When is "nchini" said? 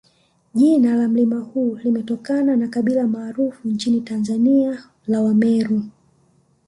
3.67-4.01